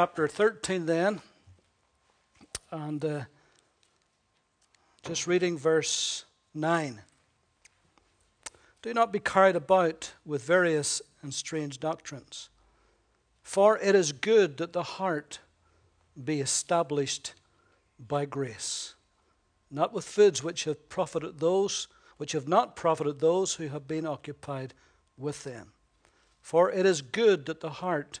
[0.00, 1.20] chapter 13 then,
[2.70, 3.20] and uh,
[5.02, 7.02] just reading verse 9.
[8.80, 12.48] Do not be carried about with various and strange doctrines,
[13.42, 15.40] for it is good that the heart
[16.24, 17.34] be established
[17.98, 18.94] by grace,
[19.70, 24.06] not with foods which have profited those which have not profited those who have been
[24.06, 24.72] occupied
[25.18, 25.74] with them.
[26.40, 28.20] For it is good that the heart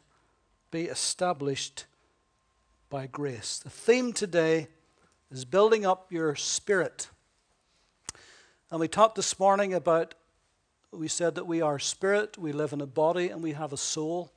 [0.70, 1.86] be established
[2.90, 3.58] by grace.
[3.58, 4.68] The theme today
[5.30, 7.08] is building up your spirit.
[8.70, 10.14] And we talked this morning about,
[10.92, 13.76] we said that we are spirit, we live in a body, and we have a
[13.76, 14.30] soul.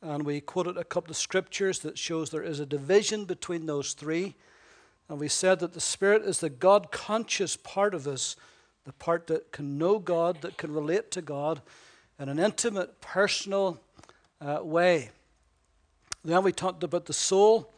[0.00, 3.92] And we quoted a couple of scriptures that shows there is a division between those
[3.92, 4.36] three.
[5.08, 8.36] And we said that the spirit is the God conscious part of us,
[8.84, 11.60] the part that can know God, that can relate to God
[12.18, 13.80] in an intimate, personal
[14.40, 15.10] uh, way.
[16.24, 17.70] Then we talked about the soul,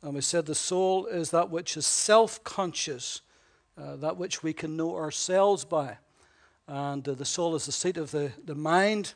[0.00, 3.20] and we said the soul is that which is self conscious,
[3.76, 5.98] uh, that which we can know ourselves by.
[6.66, 9.12] And uh, the soul is the seat of the, the mind,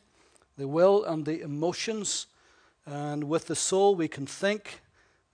[0.59, 2.27] the will, and the emotions.
[2.85, 4.83] And with the soul, we can think,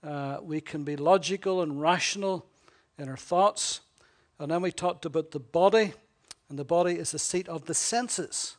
[0.05, 2.45] uh, we can be logical and rational
[2.97, 3.81] in our thoughts.
[4.39, 5.91] And then we talked about the body,
[6.47, 8.55] and the body is the seat of the senses,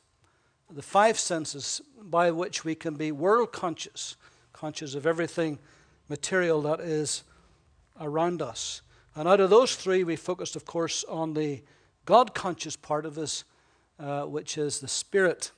[0.71, 4.17] the five senses by which we can be world conscious
[4.55, 5.59] conscious of everything
[6.09, 7.25] material that is
[8.01, 8.81] around us.
[9.15, 11.63] And out of those three, we focused, of course, on the
[12.07, 13.45] God conscious part of us,
[13.99, 15.51] uh, which is the spirit.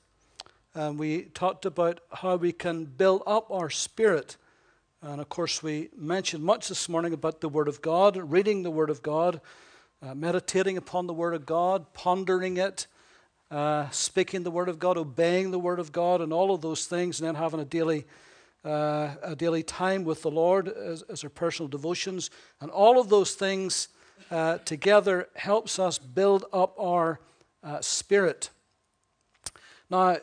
[0.74, 4.36] And we talked about how we can build up our spirit.
[5.02, 8.70] And of course, we mentioned much this morning about the Word of God, reading the
[8.70, 9.40] Word of God,
[10.02, 12.86] uh, meditating upon the Word of God, pondering it,
[13.50, 16.86] uh, speaking the Word of God, obeying the Word of God, and all of those
[16.86, 18.06] things, and then having a daily
[18.66, 22.30] uh, a daily time with the Lord as, as, our personal devotions.
[22.60, 23.88] And all of those things
[24.30, 27.20] uh, together helps us build up our
[27.62, 28.50] uh, spirit.
[29.88, 30.16] Now,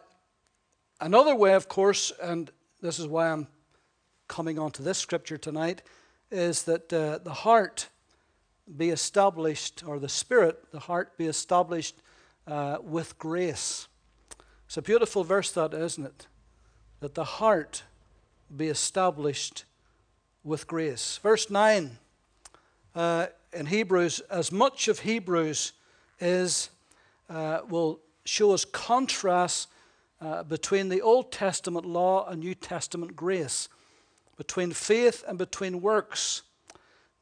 [1.00, 2.52] another way, of course, and
[2.82, 3.48] this is why I'm
[4.28, 5.82] coming on to this scripture tonight,
[6.30, 7.88] is that uh, the heart
[8.76, 11.96] be established, or the spirit, the heart be established
[12.48, 13.88] uh, with grace.
[14.66, 16.28] It's a beautiful verse, that, isn't it?
[17.00, 17.84] That the heart
[18.56, 19.66] be established
[20.44, 21.20] with grace.
[21.24, 21.98] Verse 9
[22.96, 25.74] uh, in Hebrews, as much of Hebrews
[26.20, 26.70] is,
[27.30, 29.68] uh, will show us contrasts
[30.22, 33.68] uh, between the Old Testament law and New Testament grace,
[34.38, 36.44] between faith and between works,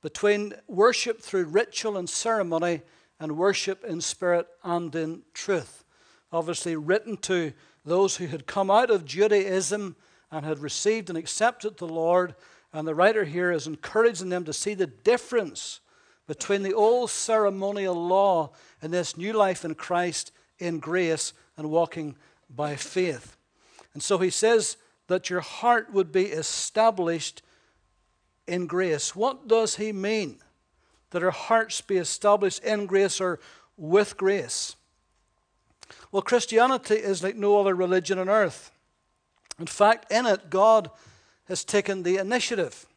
[0.02, 2.82] between worship through ritual and ceremony
[3.20, 5.84] and worship in spirit and in truth.
[6.32, 7.54] Obviously, written to
[7.86, 9.96] those who had come out of Judaism
[10.32, 12.36] and had received and accepted the Lord.
[12.74, 15.82] And the writer here is encouraging them to see the difference
[16.28, 22.16] between the old ceremonial law and this new life in Christ in grace and walking
[22.50, 23.36] by faith.
[23.94, 24.78] And so he says
[25.08, 27.42] that your heart would be established
[28.48, 29.16] in grace.
[29.16, 30.38] What does he mean?
[31.10, 33.40] That our hearts be established in grace or
[33.76, 34.76] with grace?
[36.12, 38.72] Well, Christianity is like no other religion on earth.
[39.62, 40.90] In fact, in it, God
[41.46, 42.88] has taken the initiative.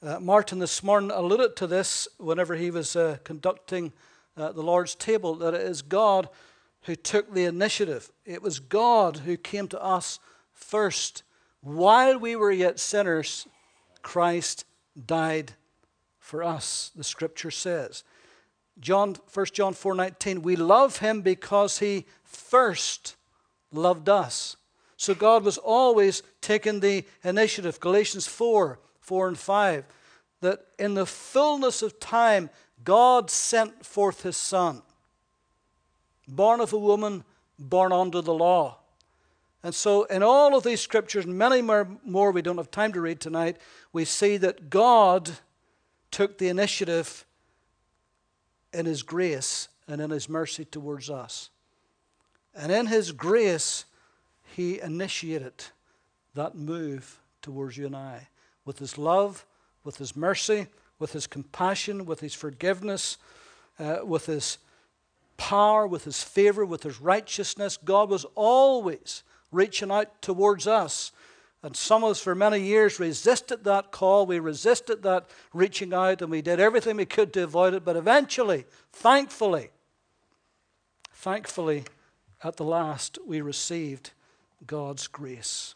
[0.00, 3.92] Uh, Martin this morning alluded to this whenever he was uh, conducting
[4.36, 6.28] uh, the Lord's table, that it is God
[6.82, 8.12] who took the initiative.
[8.24, 10.20] It was God who came to us
[10.52, 11.24] first.
[11.60, 13.48] While we were yet sinners,
[14.02, 14.64] Christ
[15.06, 15.54] died
[16.20, 18.04] for us, the scripture says.
[18.78, 23.16] John, 1 John 4:19, we love him because he first
[23.72, 24.56] loved us.
[25.00, 27.80] So God was always taking the initiative.
[27.80, 29.84] Galatians 4 4 and 5.
[30.42, 32.50] That in the fullness of time,
[32.84, 34.82] God sent forth his Son,
[36.28, 37.24] born of a woman,
[37.58, 38.76] born under the law.
[39.62, 43.00] And so, in all of these scriptures, and many more we don't have time to
[43.00, 43.56] read tonight,
[43.94, 45.30] we see that God
[46.10, 47.24] took the initiative
[48.74, 51.48] in His grace and in His mercy towards us.
[52.54, 53.86] And in His grace,
[54.54, 55.64] he initiated
[56.34, 58.28] that move towards you and I
[58.64, 59.46] with His love,
[59.84, 60.66] with His mercy,
[60.98, 63.16] with His compassion, with His forgiveness,
[63.78, 64.58] uh, with His
[65.36, 67.76] power, with His favor, with His righteousness.
[67.76, 71.12] God was always reaching out towards us.
[71.62, 74.24] And some of us, for many years, resisted that call.
[74.24, 77.84] We resisted that reaching out, and we did everything we could to avoid it.
[77.84, 79.70] But eventually, thankfully,
[81.12, 81.84] thankfully,
[82.42, 84.12] at the last, we received
[84.66, 85.74] God's grace.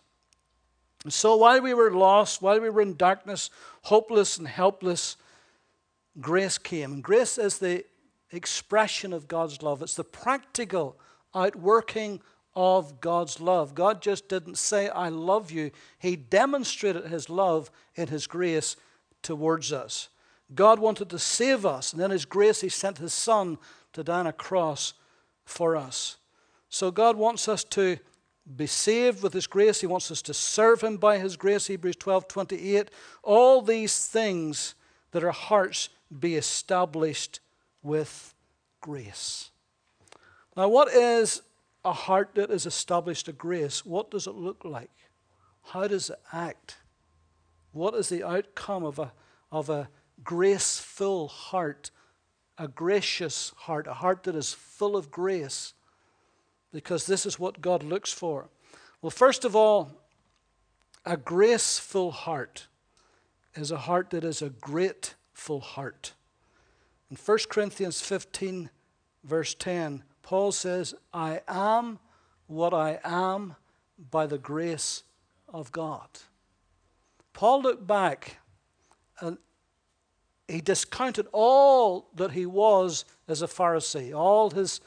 [1.04, 3.50] And so while we were lost, while we were in darkness,
[3.82, 5.16] hopeless and helpless,
[6.20, 6.94] grace came.
[6.94, 7.84] And grace is the
[8.32, 10.98] expression of God's love, it's the practical
[11.34, 12.20] outworking
[12.56, 13.74] of God's love.
[13.74, 18.76] God just didn't say, I love you, He demonstrated His love in His grace
[19.22, 20.08] towards us.
[20.54, 23.58] God wanted to save us, and in His grace, He sent His Son
[23.92, 24.94] to die on a cross
[25.44, 26.16] for us.
[26.68, 27.98] So God wants us to
[28.56, 29.80] be saved with His grace.
[29.80, 31.66] He wants us to serve Him by His grace.
[31.66, 32.90] Hebrews 12 28.
[33.22, 34.74] All these things
[35.12, 35.88] that our hearts
[36.18, 37.40] be established
[37.82, 38.34] with
[38.80, 39.50] grace.
[40.56, 41.42] Now, what is
[41.84, 43.84] a heart that is established to grace?
[43.84, 44.90] What does it look like?
[45.62, 46.78] How does it act?
[47.72, 49.12] What is the outcome of a,
[49.50, 49.88] of a
[50.22, 51.90] graceful heart,
[52.56, 55.73] a gracious heart, a heart that is full of grace?
[56.74, 58.48] Because this is what God looks for.
[59.00, 59.92] Well, first of all,
[61.06, 62.66] a graceful heart
[63.54, 66.14] is a heart that is a grateful heart.
[67.10, 68.70] In 1 Corinthians 15,
[69.22, 72.00] verse 10, Paul says, I am
[72.48, 73.54] what I am
[74.10, 75.04] by the grace
[75.48, 76.08] of God.
[77.34, 78.38] Paul looked back
[79.20, 79.38] and
[80.48, 84.80] he discounted all that he was as a Pharisee, all his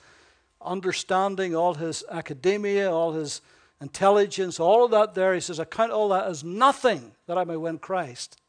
[0.62, 3.42] understanding, all his academia, all his
[3.82, 5.34] intelligence, all of that there.
[5.34, 8.40] He says, I count all that as nothing that I may win Christ.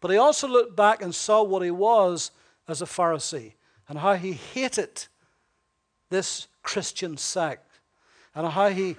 [0.00, 2.30] But he also looked back and saw what he was
[2.68, 3.54] as a Pharisee
[3.88, 5.06] and how he hated
[6.10, 7.80] this Christian sect
[8.34, 8.96] and how he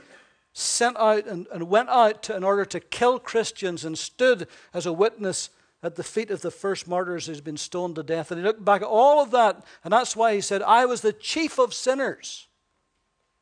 [0.53, 4.85] sent out and, and went out to, in order to kill Christians and stood as
[4.85, 5.49] a witness
[5.81, 8.31] at the feet of the first martyrs who's been stoned to death.
[8.31, 11.01] And he looked back at all of that, and that's why he said, I was
[11.01, 12.47] the chief of sinners.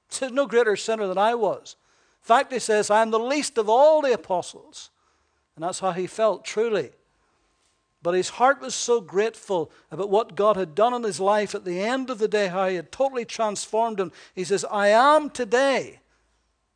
[0.10, 1.76] He said, No greater sinner than I was.
[2.24, 4.90] In fact, he says, I am the least of all the apostles.
[5.56, 6.92] And that's how he felt, truly.
[8.04, 11.66] But his heart was so grateful about what God had done in his life at
[11.66, 14.12] the end of the day, how he had totally transformed him.
[14.36, 16.02] He says, I am today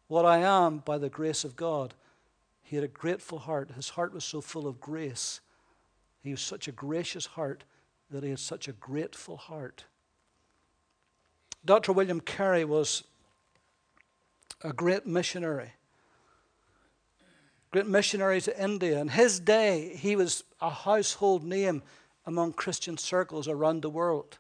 [0.07, 1.93] what I am by the grace of God.
[2.63, 3.71] He had a grateful heart.
[3.75, 5.41] His heart was so full of grace.
[6.23, 7.63] He was such a gracious heart
[8.09, 9.85] that he had such a grateful heart.
[11.63, 11.93] Dr.
[11.93, 13.03] William Carey was
[14.63, 15.73] a great missionary
[17.71, 18.99] great missionary to India.
[18.99, 21.81] In his day, he was a household name
[22.25, 24.37] among Christian circles around the world.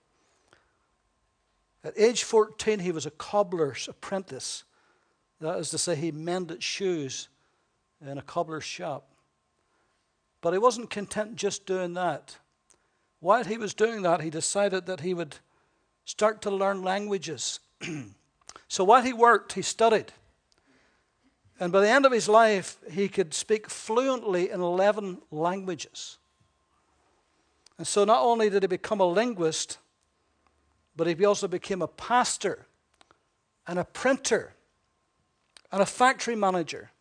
[1.83, 4.65] At age 14, he was a cobbler's apprentice.
[5.39, 7.29] That is to say, he mended shoes
[8.05, 9.07] in a cobbler's shop.
[10.41, 12.37] But he wasn't content just doing that.
[13.19, 15.37] While he was doing that, he decided that he would
[16.05, 17.59] start to learn languages.
[18.67, 20.11] so while he worked, he studied.
[21.59, 26.17] And by the end of his life, he could speak fluently in 11 languages.
[27.77, 29.77] And so not only did he become a linguist,
[30.95, 32.65] but he also became a pastor
[33.67, 34.53] and a printer
[35.71, 36.91] and a factory manager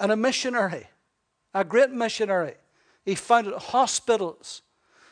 [0.00, 0.88] and a missionary,
[1.54, 2.54] a great missionary.
[3.04, 4.62] He founded hospitals,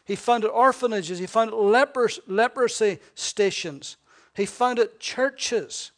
[0.05, 3.97] he founded orphanages, he founded leprosy stations,
[4.35, 5.93] he founded churches.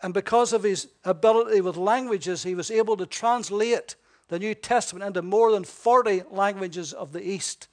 [0.00, 3.94] And because of his ability with languages, he was able to translate
[4.28, 7.68] the New Testament into more than 40 languages of the East.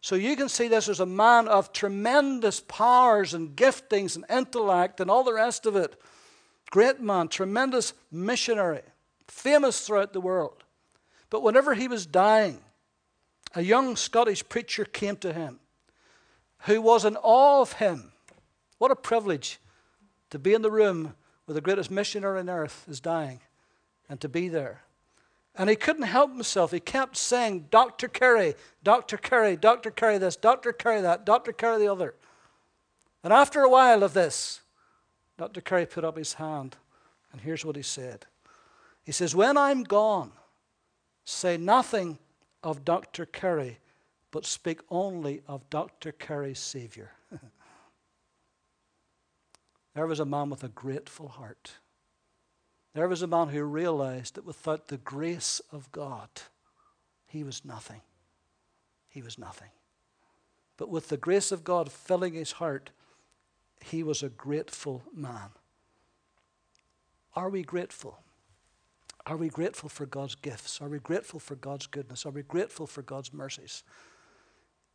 [0.00, 5.00] So you can see this as a man of tremendous powers and giftings and intellect
[5.00, 6.00] and all the rest of it.
[6.70, 8.82] Great man, tremendous missionary,
[9.28, 10.64] famous throughout the world.
[11.30, 12.60] But whenever he was dying,
[13.54, 15.60] a young Scottish preacher came to him
[16.64, 18.12] who was in awe of him.
[18.78, 19.58] What a privilege
[20.30, 23.40] to be in the room where the greatest missionary on earth is dying
[24.08, 24.82] and to be there.
[25.56, 26.70] And he couldn't help himself.
[26.70, 28.08] He kept saying, Dr.
[28.08, 29.16] Carey, Dr.
[29.16, 29.90] Carey, Dr.
[29.90, 30.72] Carey this, Dr.
[30.72, 31.52] Carey that, Dr.
[31.52, 32.14] Carey the other.
[33.24, 34.60] And after a while of this,
[35.36, 35.60] Dr.
[35.60, 36.76] Carey put up his hand,
[37.32, 38.26] and here's what he said.
[39.04, 40.32] He says, When I'm gone,
[41.30, 42.18] say nothing
[42.62, 43.26] of Dr.
[43.26, 43.78] Carey,
[44.30, 46.12] but speak only of Dr.
[46.12, 47.12] Carey's Savior.
[49.94, 51.72] There was a man with a grateful heart.
[52.94, 56.28] There was a man who realized that without the grace of God,
[57.26, 58.00] he was nothing.
[59.08, 59.70] He was nothing.
[60.76, 62.90] But with the grace of God filling his heart,
[63.84, 65.50] he was a grateful man.
[67.34, 68.18] Are we grateful?
[69.30, 70.78] Are we grateful for God's gifts?
[70.82, 72.26] Are we grateful for God's goodness?
[72.26, 73.82] Are we grateful for God's mercies?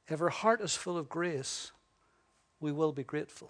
[0.07, 1.71] If our heart is full of grace,
[2.59, 3.49] we will be grateful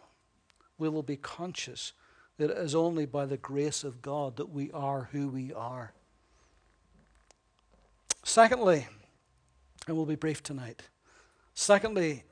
[0.77, 1.93] we will be conscious
[2.37, 5.93] that it is only by the grace of God that we are who we are.
[8.23, 8.87] Secondly,
[9.87, 10.83] and we'll be brief tonight.
[11.53, 12.23] Secondly,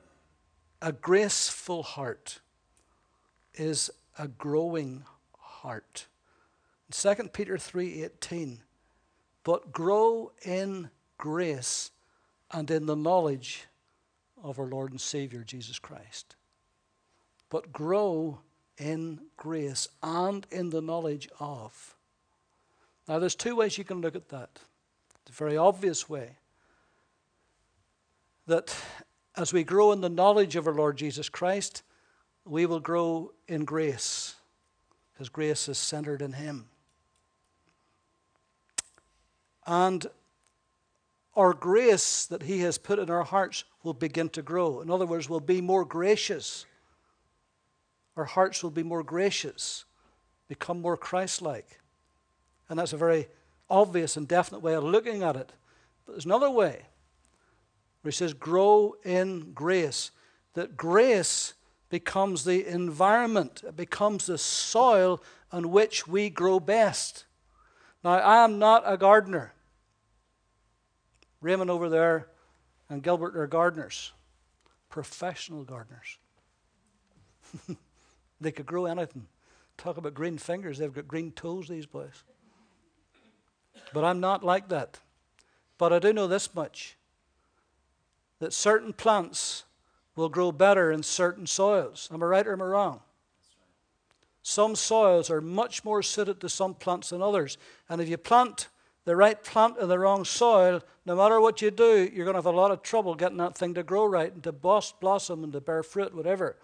[0.82, 2.40] a graceful heart
[3.54, 5.04] is a growing
[5.38, 6.06] heart.
[6.90, 8.60] 2 Peter 3:18
[9.42, 11.90] But grow in grace
[12.50, 13.66] and in the knowledge
[14.42, 16.36] of our Lord and Savior Jesus Christ.
[17.48, 18.40] But grow
[18.78, 21.96] in grace and in the knowledge of.
[23.08, 24.60] Now, there's two ways you can look at that.
[25.26, 26.36] The very obvious way
[28.46, 28.74] that
[29.36, 31.82] as we grow in the knowledge of our Lord Jesus Christ,
[32.44, 34.36] we will grow in grace,
[35.12, 36.68] because grace is centered in Him.
[39.66, 40.06] And
[41.36, 44.80] our grace that He has put in our hearts will begin to grow.
[44.80, 46.66] In other words, we'll be more gracious.
[48.16, 49.84] Our hearts will be more gracious,
[50.48, 51.80] become more Christ like.
[52.68, 53.28] And that's a very
[53.68, 55.52] obvious and definite way of looking at it.
[56.06, 56.82] But there's another way
[58.02, 60.10] where he says, grow in grace.
[60.54, 61.54] That grace
[61.88, 67.24] becomes the environment, it becomes the soil on which we grow best.
[68.04, 69.54] Now, I am not a gardener.
[71.40, 72.28] Raymond over there
[72.90, 74.12] and Gilbert are gardeners,
[74.90, 76.18] professional gardeners.
[78.40, 79.26] they could grow anything.
[79.78, 82.22] Talk about green fingers, they've got green toes, these boys.
[83.92, 85.00] But I'm not like that.
[85.78, 86.96] But I do know this much
[88.38, 89.64] that certain plants
[90.14, 92.08] will grow better in certain soils.
[92.12, 93.00] Am I right or am I wrong?
[94.46, 97.56] Some soils are much more suited to some plants than others.
[97.88, 98.68] And if you plant
[99.06, 102.38] the right plant in the wrong soil, no matter what you do, you're going to
[102.38, 105.52] have a lot of trouble getting that thing to grow right and to blossom and
[105.54, 106.56] to bear fruit, whatever.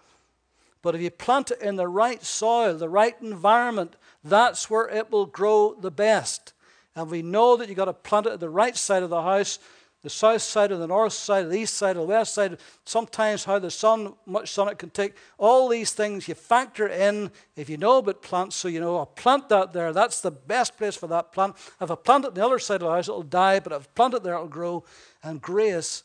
[0.83, 5.11] But if you plant it in the right soil, the right environment, that's where it
[5.11, 6.53] will grow the best.
[6.95, 9.23] And we know that you've got to plant it at the right side of the
[9.23, 9.57] house
[10.01, 13.59] the south side and the north side, the east side, the west side, sometimes how
[13.59, 15.15] the sun, much sun it can take.
[15.37, 19.05] All these things you factor in if you know about plants, so you know, I'll
[19.05, 19.93] plant that there.
[19.93, 21.55] That's the best place for that plant.
[21.79, 23.83] If I plant it on the other side of the house, it'll die, but if
[23.83, 24.83] I plant it there, it'll grow.
[25.23, 26.03] And grace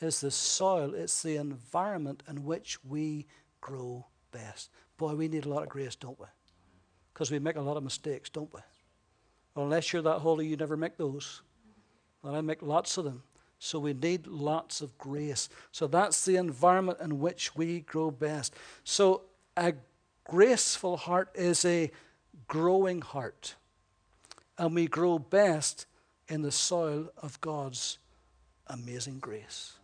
[0.00, 3.26] is the soil, it's the environment in which we
[3.60, 4.70] grow best.
[4.96, 6.26] Boy, we need a lot of grace, don't we?
[7.12, 8.60] Because we make a lot of mistakes, don't we?
[9.54, 11.42] Well, unless you're that holy, you never make those.
[12.22, 13.22] But I make lots of them.
[13.58, 15.48] So we need lots of grace.
[15.72, 18.54] So that's the environment in which we grow best.
[18.84, 19.22] So
[19.56, 19.74] a
[20.24, 21.90] graceful heart is a
[22.48, 23.54] growing heart.
[24.58, 25.86] And we grow best
[26.28, 27.98] in the soil of God's
[28.66, 29.74] amazing grace.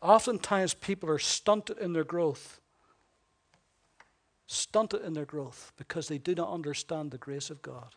[0.00, 2.60] Oftentimes, people are stunted in their growth,
[4.46, 7.94] stunted in their growth because they do not understand the grace of God.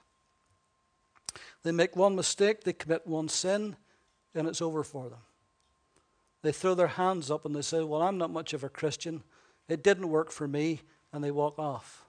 [1.67, 3.75] They make one mistake, they commit one sin,
[4.33, 5.19] and it's over for them.
[6.41, 9.21] They throw their hands up and they say, Well, I'm not much of a Christian.
[9.67, 10.79] It didn't work for me,
[11.11, 12.05] and they walk off.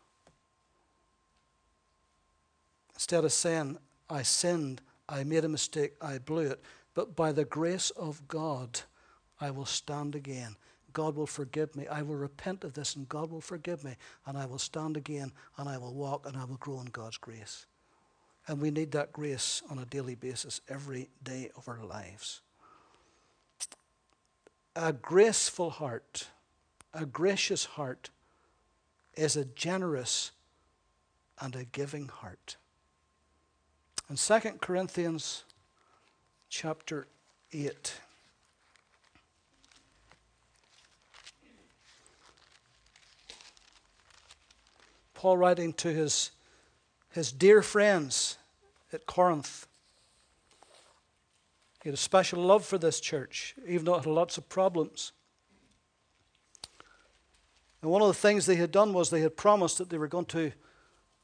[2.95, 6.62] Instead of saying, I sinned, I made a mistake, I blew it,
[6.95, 8.83] but by the grace of God,
[9.41, 10.55] I will stand again.
[10.93, 11.88] God will forgive me.
[11.88, 15.33] I will repent of this, and God will forgive me, and I will stand again,
[15.57, 17.67] and I will walk, and I will grow in God's grace.
[18.49, 22.40] And we need that grace on a daily basis, every day of our lives.
[24.75, 26.28] A graceful heart,
[26.95, 28.09] a gracious heart,
[29.14, 30.31] is a generous
[31.40, 32.57] and a giving heart.
[34.09, 35.45] In 2 Corinthians
[36.49, 37.07] chapter
[37.52, 38.00] 8,
[45.12, 46.31] Paul writing to his
[47.19, 48.39] his dear friends
[48.93, 49.67] at Corinth.
[51.83, 55.13] He had a special love for this church, even though it had lots of problems.
[57.83, 60.09] And one of the things they had done was they had promised that they were
[60.09, 60.53] going to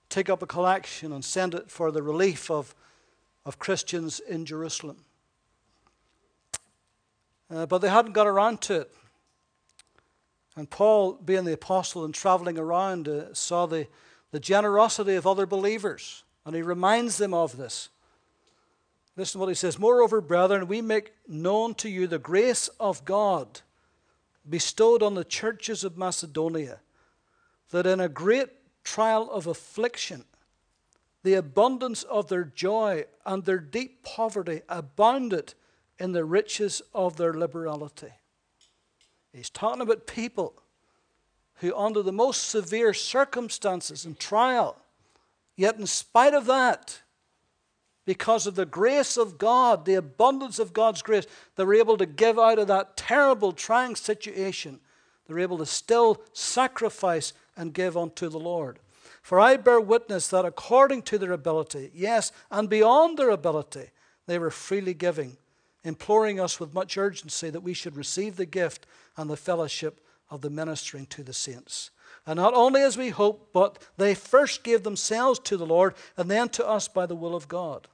[0.09, 2.75] take up a collection and send it for the relief of,
[3.45, 4.99] of Christians in Jerusalem.
[7.51, 8.93] Uh, but they hadn't got around to it.
[10.57, 13.89] And Paul, being the apostle and traveling around, uh, saw the,
[14.35, 16.25] the generosity of other believers.
[16.45, 17.89] And he reminds them of this.
[19.17, 23.05] Listen to what he says Moreover, brethren, we make known to you the grace of
[23.05, 23.61] God
[24.51, 26.81] bestowed on the churches of Macedonia,
[27.71, 28.49] that in a great
[28.83, 30.25] trial of affliction,
[31.23, 35.55] the abundance of their joy and their deep poverty abounded
[36.01, 38.13] in the riches of their liberality.
[39.33, 40.61] He's talking about people
[41.57, 44.77] who, under the most severe circumstances and trial,
[45.57, 47.01] yet in spite of that,
[48.07, 52.07] because of the grace of God, the abundance of God's grace, they were able to
[52.07, 54.81] give out of that terrible, trying situation.
[55.27, 58.79] They were able to still sacrifice and give unto the Lord.
[59.23, 63.91] For I bear witness that according to their ability, yes, and beyond their ability,
[64.27, 65.39] they were freely giving,
[65.83, 70.41] imploring us with much urgency that we should receive the gift and the fellowship of
[70.41, 71.91] the ministering to the saints.
[72.27, 76.31] And not only as we hope, but they first gave themselves to the Lord and
[76.31, 77.89] then to us by the will of God.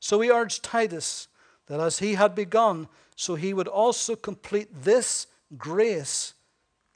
[0.00, 1.28] So we urge Titus
[1.66, 6.34] that as he had begun, so he would also complete this grace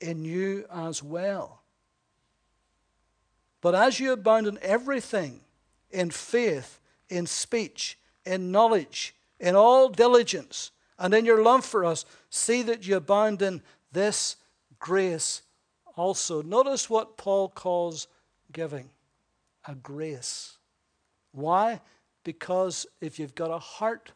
[0.01, 1.63] in you as well.
[3.61, 5.41] But as you abound in everything,
[5.91, 12.05] in faith, in speech, in knowledge, in all diligence, and in your love for us,
[12.31, 13.63] see that you abound in
[13.93, 14.37] this
[14.83, 15.43] grace
[15.97, 16.43] also.
[16.43, 18.09] Notice what Paul calls
[18.53, 18.91] giving
[19.67, 20.59] a grace.
[21.31, 21.81] Why?
[22.25, 24.13] Because if you've got a heart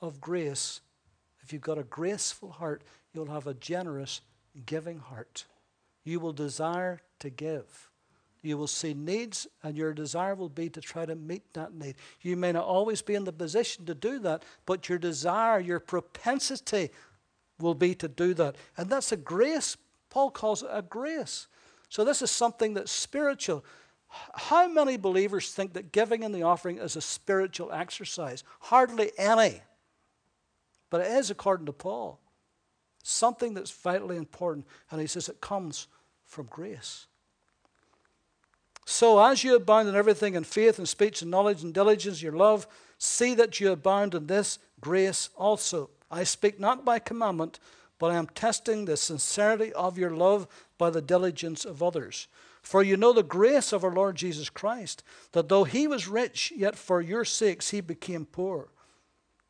[0.00, 0.82] of grace,
[1.42, 4.20] if you've got a graceful heart, you'll have a generous,
[4.66, 5.46] giving heart.
[6.04, 7.90] You will desire to give.
[8.42, 11.94] You will see needs, and your desire will be to try to meet that need.
[12.20, 15.80] You may not always be in the position to do that, but your desire, your
[15.80, 16.90] propensity
[17.58, 18.56] will be to do that.
[18.76, 19.76] And that's a grace.
[20.12, 21.46] Paul calls it a grace.
[21.88, 23.64] So this is something that's spiritual.
[24.34, 28.44] How many believers think that giving in the offering is a spiritual exercise?
[28.60, 29.62] Hardly any.
[30.90, 32.20] But it is according to Paul.
[33.02, 34.66] Something that's vitally important.
[34.90, 35.86] And he says it comes
[36.26, 37.06] from grace.
[38.84, 42.36] So as you abound in everything in faith and speech and knowledge and diligence, your
[42.36, 42.66] love,
[42.98, 45.88] see that you abound in this grace also.
[46.10, 47.58] I speak not by commandment,
[48.02, 52.26] but I am testing the sincerity of your love by the diligence of others.
[52.60, 56.52] For you know the grace of our Lord Jesus Christ, that though he was rich,
[56.56, 58.70] yet for your sakes he became poor,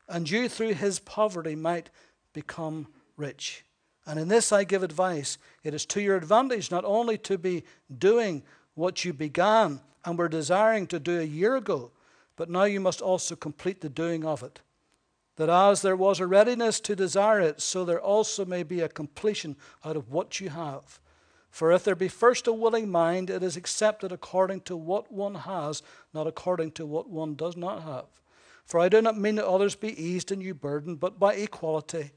[0.07, 1.89] and you through his poverty might
[2.31, 2.85] become
[3.17, 3.65] rich.
[4.05, 5.39] And in this I give advice.
[5.63, 7.63] It is to your advantage not only to be
[7.97, 8.43] doing
[8.75, 11.89] what you began and were desiring to do a year ago,
[12.35, 14.59] but now you must also complete the doing of it.
[15.35, 18.89] That as there was a readiness to desire it, so there also may be a
[18.89, 20.99] completion out of what you have.
[21.49, 25.35] For if there be first a willing mind, it is accepted according to what one
[25.35, 25.81] has,
[26.13, 28.05] not according to what one does not have.
[28.65, 32.11] For I do not mean that others be eased and you burdened, but by equality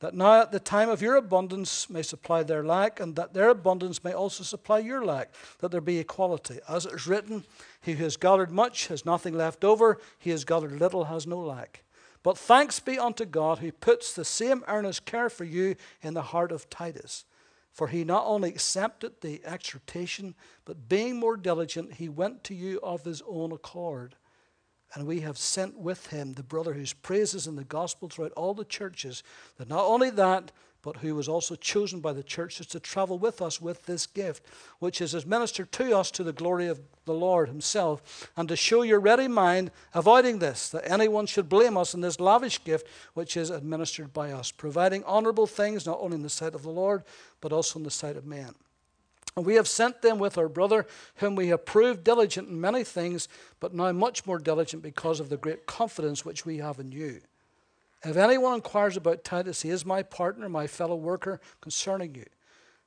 [0.00, 3.50] that now at the time of your abundance may supply their lack, and that their
[3.50, 6.58] abundance may also supply your lack, that there be equality.
[6.68, 7.44] As it is written,
[7.82, 11.26] He who has gathered much has nothing left over, he who has gathered little has
[11.26, 11.82] no lack.
[12.22, 16.22] But thanks be unto God who puts the same earnest care for you in the
[16.22, 17.24] heart of Titus.
[17.72, 22.80] For he not only accepted the exhortation, but being more diligent, he went to you
[22.82, 24.16] of his own accord.
[24.92, 28.54] And we have sent with him the brother whose praises in the gospel throughout all
[28.54, 29.22] the churches.
[29.56, 30.50] That not only that,
[30.82, 34.44] but who was also chosen by the churches to travel with us with this gift,
[34.78, 38.82] which is administered to us to the glory of the Lord Himself, and to show
[38.82, 43.36] your ready mind, avoiding this, that anyone should blame us in this lavish gift which
[43.36, 47.02] is administered by us, providing honorable things not only in the sight of the Lord,
[47.40, 48.54] but also in the sight of men.
[49.36, 52.84] And we have sent them with our brother, whom we have proved diligent in many
[52.84, 53.28] things,
[53.60, 57.20] but now much more diligent because of the great confidence which we have in you.
[58.04, 62.26] If anyone inquires about Titus, he is my partner, my fellow worker concerning you.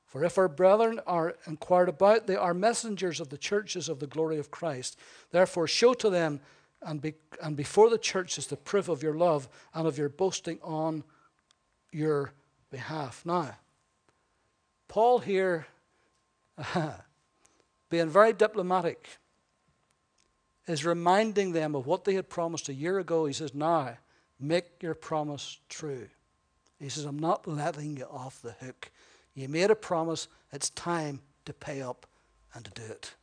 [0.06, 4.06] For if our brethren are inquired about, they are messengers of the churches of the
[4.06, 4.98] glory of Christ.
[5.30, 6.40] Therefore, show to them
[6.82, 10.58] and, be, and before the churches the proof of your love and of your boasting
[10.62, 11.04] on
[11.90, 12.32] your
[12.70, 13.22] behalf.
[13.24, 13.56] Now,
[14.88, 15.66] Paul here
[17.90, 19.08] being very diplomatic,
[20.66, 23.26] is reminding them of what they had promised a year ago.
[23.26, 23.98] He says, Now,
[24.46, 26.08] make your promise true.
[26.78, 28.90] He says, I'm not letting you off the hook.
[29.34, 32.06] You made a promise, it's time to pay up
[32.54, 33.14] and to do it.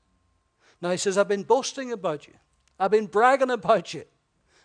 [0.82, 2.34] Now, he says, I've been boasting about you,
[2.80, 4.04] I've been bragging about you,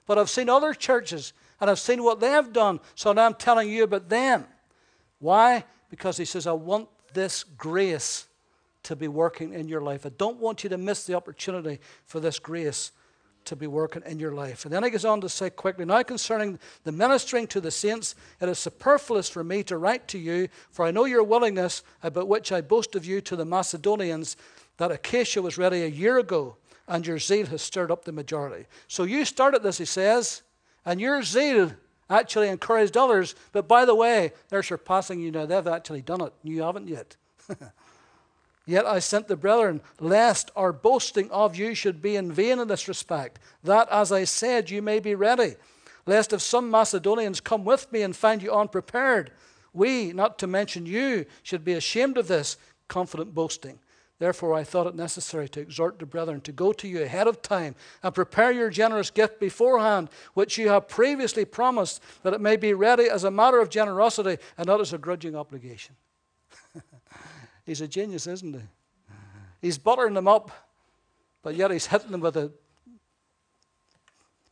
[0.06, 3.34] but I've seen other churches and I've seen what they have done, so now I'm
[3.34, 4.44] telling you about them.
[5.18, 5.64] Why?
[5.90, 8.26] Because he says, I want this grace
[8.82, 10.06] to be working in your life.
[10.06, 12.92] I don't want you to miss the opportunity for this grace
[13.46, 14.64] to be working in your life.
[14.64, 18.14] And then he goes on to say quickly, now concerning the ministering to the saints,
[18.40, 22.28] it is superfluous for me to write to you, for I know your willingness, about
[22.28, 24.36] which I boast of you to the Macedonians,
[24.76, 26.56] that Achaia was ready a year ago,
[26.86, 28.66] and your zeal has stirred up the majority.
[28.88, 30.42] So you started this, he says,
[30.84, 31.72] and your zeal
[32.08, 35.46] actually encouraged others, but by the way, they're surpassing you now.
[35.46, 36.32] They've actually done it.
[36.42, 37.16] You haven't yet.
[38.66, 42.66] Yet I sent the brethren, lest our boasting of you should be in vain in
[42.66, 45.54] this respect, that, as I said, you may be ready.
[46.04, 49.30] Lest if some Macedonians come with me and find you unprepared,
[49.72, 52.56] we, not to mention you, should be ashamed of this
[52.88, 53.78] confident boasting.
[54.18, 57.42] Therefore, I thought it necessary to exhort the brethren to go to you ahead of
[57.42, 62.56] time and prepare your generous gift beforehand, which you have previously promised, that it may
[62.56, 65.94] be ready as a matter of generosity and not as a grudging obligation.
[67.66, 68.62] he's a genius, isn't he?
[69.60, 70.50] He's buttering them up,
[71.42, 72.52] but yet he's hitting them with a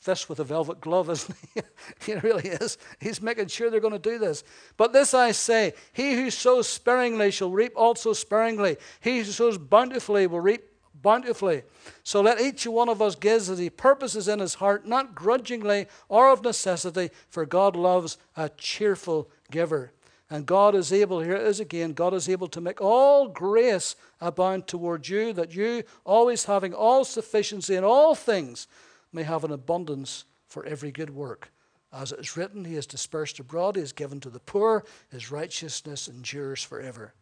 [0.05, 1.63] this with a velvet glove, isn't he?
[2.13, 2.77] he really is.
[3.01, 4.45] He's making sure they're going to do this.
[4.77, 8.77] But this I say He who sows sparingly shall reap also sparingly.
[9.01, 10.63] He who sows bountifully will reap
[10.95, 11.63] bountifully.
[12.03, 15.87] So let each one of us give as he purposes in his heart, not grudgingly
[16.09, 19.93] or of necessity, for God loves a cheerful giver.
[20.31, 23.95] And God is able, here it is again, God is able to make all grace
[24.21, 28.67] abound toward you, that you, always having all sufficiency in all things,
[29.13, 31.51] may have an abundance for every good work.
[31.93, 35.31] As it is written, He is dispersed abroad, He is given to the poor, His
[35.31, 37.13] righteousness endures forever.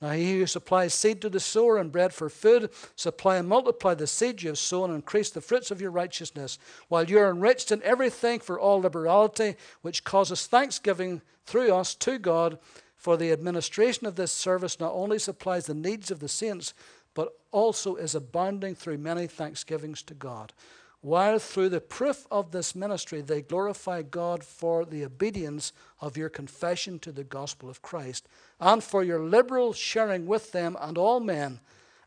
[0.00, 3.92] Now, he who supplies seed to the sower and bread for food, supply and multiply
[3.94, 6.58] the seed you have sown and increase the fruits of your righteousness,
[6.88, 12.18] while you are enriched in everything for all liberality, which causes thanksgiving through us to
[12.18, 12.58] God.
[12.96, 16.72] For the administration of this service not only supplies the needs of the saints,
[17.12, 20.52] but also is abounding through many thanksgivings to God
[21.00, 26.28] while through the proof of this ministry they glorify God for the obedience of your
[26.28, 28.28] confession to the gospel of Christ,
[28.60, 31.60] and for your liberal sharing with them and all men,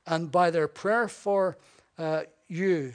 [0.05, 1.57] and by their prayer for
[1.97, 2.93] uh, you,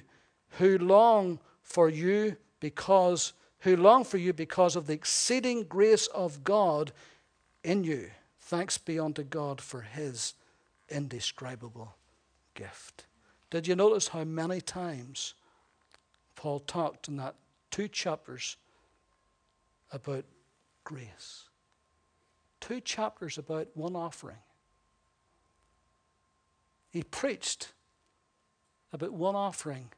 [0.58, 6.44] who long for you because who long for you because of the exceeding grace of
[6.44, 6.92] God
[7.64, 8.10] in you.
[8.38, 10.34] Thanks be unto God for his
[10.88, 11.96] indescribable
[12.54, 13.04] gift.
[13.50, 15.34] Did you notice how many times
[16.38, 17.34] Paul talked in that
[17.72, 18.56] two chapters
[19.90, 20.24] about
[20.84, 21.48] grace.
[22.60, 24.38] Two chapters about one offering.
[26.90, 27.72] He preached
[28.92, 29.90] about one offering,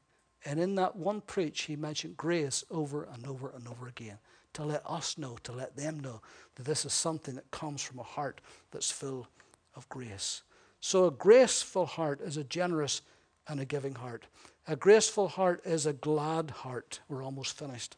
[0.46, 4.16] and in that one preach, he mentioned grace over and over and over again
[4.54, 6.22] to let us know, to let them know
[6.54, 9.28] that this is something that comes from a heart that's full
[9.76, 10.40] of grace.
[10.80, 13.02] So, a graceful heart is a generous
[13.46, 14.26] and a giving heart.
[14.70, 17.00] A graceful heart is a glad heart.
[17.08, 17.96] We're almost finished.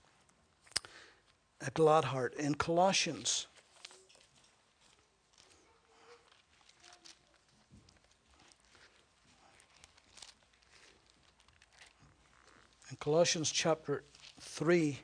[1.61, 2.33] A glad heart.
[2.33, 3.47] In Colossians,
[12.91, 14.05] in Colossians chapter
[14.41, 14.99] 3,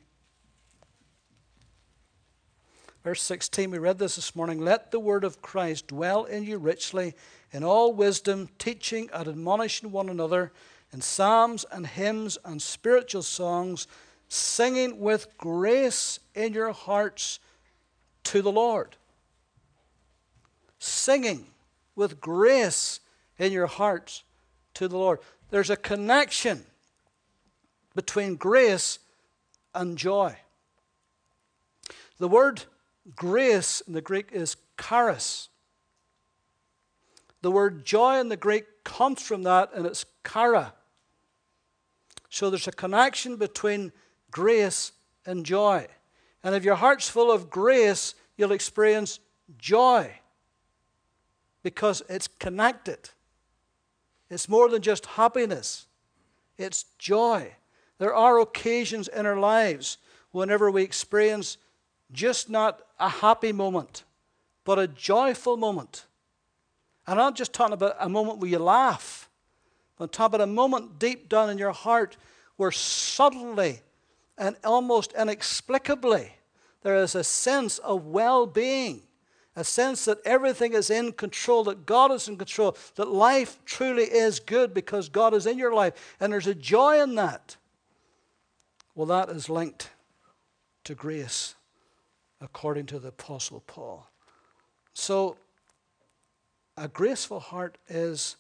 [3.04, 4.59] verse 16, we read this this morning.
[4.59, 7.12] Let the word of Christ dwell in you richly
[7.52, 10.50] in all wisdom, teaching and admonishing one another
[10.92, 13.87] in psalms and hymns and spiritual songs,
[14.29, 17.40] singing with grace in your hearts
[18.24, 18.96] to the Lord.
[20.79, 21.46] Singing
[21.96, 23.01] with grace
[23.38, 24.22] in your hearts
[24.74, 25.18] to the Lord.
[25.51, 26.64] There's a connection
[27.94, 28.98] between grace
[29.74, 30.37] and joy.
[32.18, 32.62] The word
[33.16, 35.48] grace in the Greek is charis.
[37.42, 40.74] The word joy in the Greek comes from that, and it's chara.
[42.28, 43.92] So there's a connection between
[44.30, 44.92] grace
[45.24, 45.86] and joy.
[46.42, 49.20] And if your heart's full of grace, you'll experience
[49.58, 50.12] joy
[51.62, 53.10] because it's connected.
[54.30, 55.86] It's more than just happiness,
[56.56, 57.54] it's joy.
[57.98, 59.98] There are occasions in our lives
[60.30, 61.56] whenever we experience
[62.12, 64.04] just not a happy moment,
[64.64, 66.06] but a joyful moment.
[67.06, 69.27] And I'm not just talking about a moment where you laugh
[70.00, 72.16] on top of a moment deep down in your heart
[72.56, 73.80] where suddenly
[74.37, 76.32] and almost inexplicably
[76.82, 79.02] there is a sense of well being,
[79.56, 84.04] a sense that everything is in control, that God is in control, that life truly
[84.04, 87.56] is good because God is in your life, and there's a joy in that.
[88.94, 89.90] Well, that is linked
[90.84, 91.54] to grace,
[92.40, 94.08] according to the Apostle Paul.
[94.94, 95.37] So,
[96.76, 98.37] a graceful heart is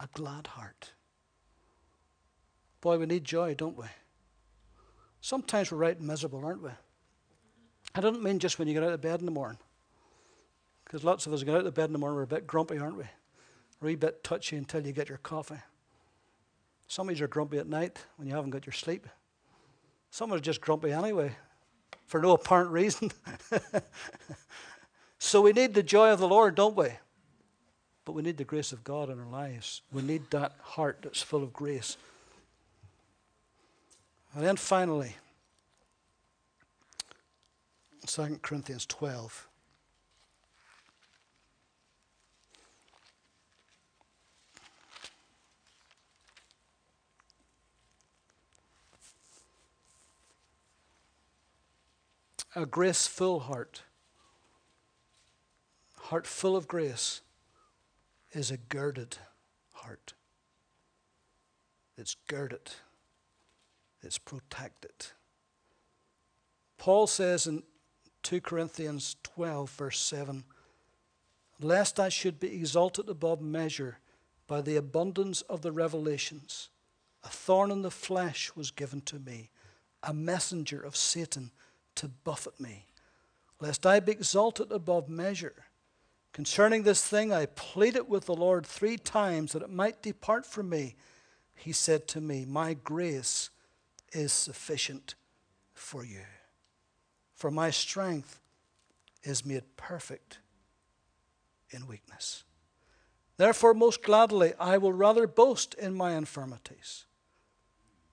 [0.00, 0.92] a glad heart.
[2.80, 3.86] Boy, we need joy, don't we?
[5.20, 6.70] Sometimes we're right miserable, aren't we?
[7.94, 9.58] I don't mean just when you get out of bed in the morning.
[10.84, 12.78] Because lots of us get out of bed in the morning, we're a bit grumpy,
[12.78, 13.04] aren't we?
[13.80, 15.60] We're a bit touchy until you get your coffee.
[16.88, 19.06] Some of you are grumpy at night when you haven't got your sleep.
[20.10, 21.34] Some of us are just grumpy anyway,
[22.06, 23.10] for no apparent reason.
[25.18, 26.90] so we need the joy of the Lord, don't we?
[28.04, 29.82] But we need the grace of God in our lives.
[29.92, 31.96] We need that heart that's full of grace.
[34.34, 35.16] And then finally,
[38.06, 39.48] 2 Corinthians 12.
[52.56, 53.82] A graceful heart,
[55.96, 57.20] heart full of grace,
[58.34, 59.18] is a girded
[59.72, 60.12] heart.
[61.96, 62.72] It's girded,
[64.02, 65.06] it's protected.
[66.76, 67.62] Paul says in
[68.24, 70.44] 2 Corinthians 12, verse 7
[71.60, 73.98] Lest I should be exalted above measure
[74.48, 76.68] by the abundance of the revelations,
[77.22, 79.50] a thorn in the flesh was given to me,
[80.02, 81.52] a messenger of Satan
[81.94, 82.86] to buffet me,
[83.60, 85.64] lest I be exalted above measure.
[86.34, 90.68] Concerning this thing, I pleaded with the Lord three times that it might depart from
[90.68, 90.96] me.
[91.54, 93.50] He said to me, My grace
[94.12, 95.14] is sufficient
[95.74, 96.24] for you.
[97.36, 98.40] For my strength
[99.22, 100.38] is made perfect
[101.70, 102.42] in weakness.
[103.36, 107.04] Therefore, most gladly, I will rather boast in my infirmities,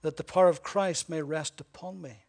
[0.04, 2.26] that the power of Christ may rest upon me.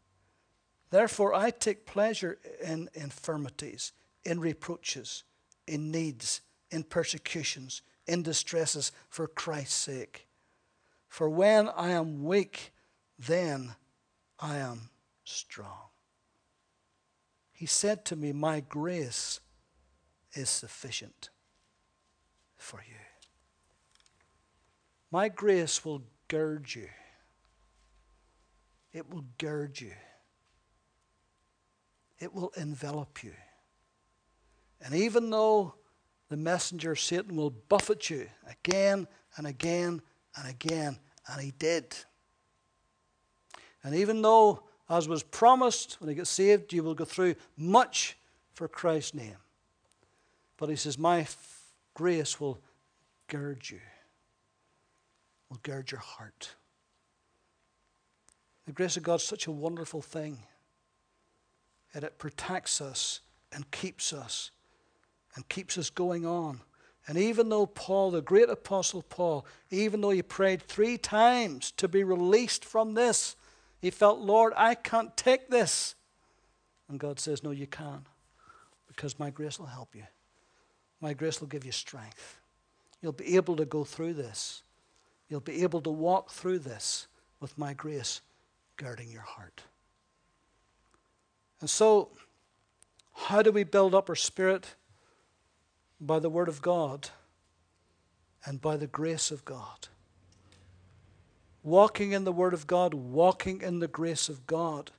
[0.88, 3.92] Therefore, I take pleasure in infirmities,
[4.24, 5.24] in reproaches
[5.66, 10.27] in needs, in persecutions, in distresses for Christ's sake.
[11.09, 12.72] For when I am weak,
[13.18, 13.75] then
[14.38, 14.90] I am
[15.25, 15.90] strong.
[17.53, 19.40] He said to me, My grace
[20.35, 21.31] is sufficient
[22.57, 22.96] for you.
[25.11, 26.88] My grace will gird you.
[28.92, 29.92] It will gird you.
[32.18, 33.35] It will envelop you.
[34.85, 35.75] And even though
[36.29, 40.03] the messenger Satan will buffet you again and again
[40.37, 40.99] and again,
[41.31, 41.95] and he did.
[43.85, 48.16] And even though, as was promised, when you get saved, you will go through much
[48.55, 49.37] for Christ's name.
[50.57, 51.64] But he says, My f-
[51.95, 52.59] grace will
[53.29, 53.81] gird you,
[55.51, 56.55] will gird your heart.
[58.66, 60.38] The grace of God is such a wonderful thing.
[61.95, 63.21] And it protects us
[63.53, 64.51] and keeps us
[65.35, 66.61] and keeps us going on.
[67.07, 71.88] And even though Paul, the great apostle Paul, even though he prayed three times to
[71.88, 73.35] be released from this,
[73.81, 75.97] he felt, Lord, I can't take this.
[76.88, 78.07] And God says, No, you can,
[78.87, 80.05] because my grace will help you.
[81.01, 82.38] My grace will give you strength.
[83.01, 84.62] You'll be able to go through this.
[85.29, 87.09] You'll be able to walk through this
[87.40, 88.21] with my grace
[88.77, 89.62] guarding your heart.
[91.61, 92.11] And so,
[93.14, 94.75] how do we build up our spirit?
[96.03, 97.09] By the Word of God
[98.45, 99.88] and by the grace of God.
[101.62, 104.91] Walking in the Word of God, walking in the grace of God.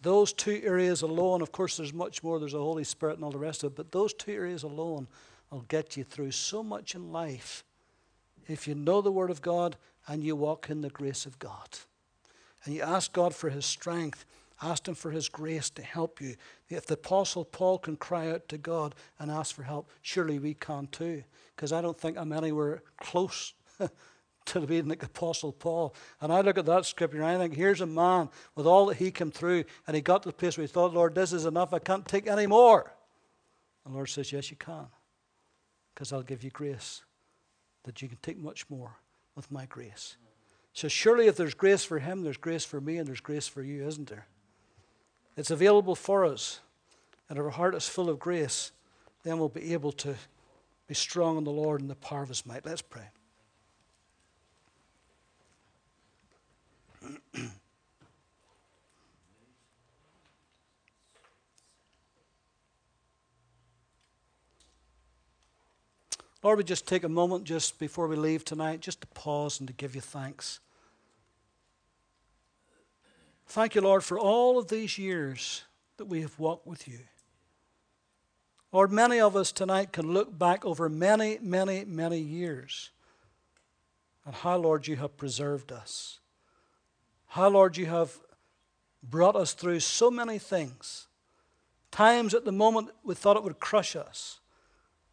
[0.00, 3.32] Those two areas alone, of course, there's much more, there's the Holy Spirit and all
[3.32, 5.08] the rest of it, but those two areas alone
[5.50, 7.64] will get you through so much in life
[8.46, 11.78] if you know the Word of God and you walk in the grace of God.
[12.64, 14.24] And you ask God for His strength
[14.62, 16.36] Ask Him for His grace to help you.
[16.68, 20.54] If the Apostle Paul can cry out to God and ask for help, surely we
[20.54, 21.24] can too.
[21.54, 23.54] Because I don't think I'm anywhere close
[24.46, 25.94] to being like Apostle Paul.
[26.20, 28.98] And I look at that scripture and I think, here's a man with all that
[28.98, 31.46] he came through, and he got to the place where he thought, Lord, this is
[31.46, 31.72] enough.
[31.72, 32.92] I can't take any more.
[33.84, 34.86] And the Lord says, Yes, you can.
[35.94, 37.02] Because I'll give you grace
[37.84, 38.96] that you can take much more
[39.36, 40.16] with my grace.
[40.72, 43.62] So surely if there's grace for him, there's grace for me, and there's grace for
[43.62, 44.26] you, isn't there?
[45.36, 46.60] It's available for us,
[47.28, 48.70] and if our heart is full of grace,
[49.24, 50.14] then we'll be able to
[50.86, 52.64] be strong in the Lord and the power of His might.
[52.64, 53.08] Let's pray.
[66.44, 69.66] Lord, we just take a moment just before we leave tonight just to pause and
[69.66, 70.60] to give you thanks.
[73.46, 75.64] Thank you, Lord, for all of these years
[75.96, 77.00] that we have walked with you.
[78.72, 82.90] Lord, many of us tonight can look back over many, many, many years
[84.26, 86.18] and how, Lord, you have preserved us.
[87.26, 88.18] How, Lord, you have
[89.02, 91.06] brought us through so many things.
[91.90, 94.40] Times at the moment we thought it would crush us.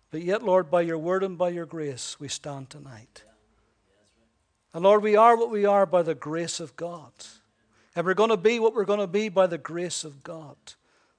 [0.09, 3.23] But yet, Lord, by your word and by your grace, we stand tonight.
[4.73, 7.11] And Lord, we are what we are by the grace of God.
[7.95, 10.55] And we're going to be what we're going to be by the grace of God.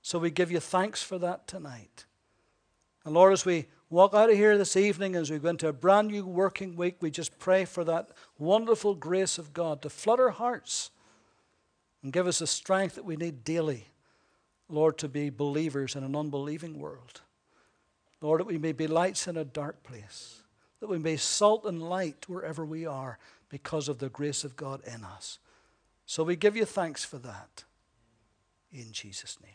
[0.00, 2.06] So we give you thanks for that tonight.
[3.04, 5.72] And Lord, as we walk out of here this evening as we go into a
[5.72, 10.18] brand new working week, we just pray for that wonderful grace of God to flood
[10.18, 10.90] our hearts
[12.02, 13.88] and give us the strength that we need daily,
[14.68, 17.20] Lord, to be believers in an unbelieving world.
[18.20, 20.42] Lord, that we may be lights in a dark place,
[20.80, 24.80] that we may salt and light wherever we are because of the grace of God
[24.86, 25.38] in us.
[26.12, 27.64] So we give you thanks for that.
[28.70, 29.54] In Jesus' name.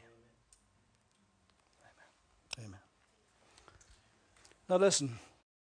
[2.57, 2.69] Amen.
[2.69, 2.79] Amen.
[4.67, 5.19] Now listen.